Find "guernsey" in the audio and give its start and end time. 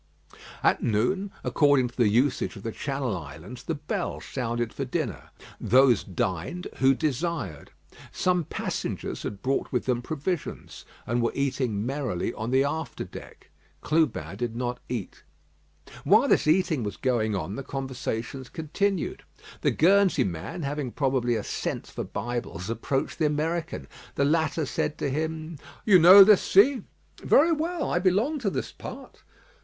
19.69-20.23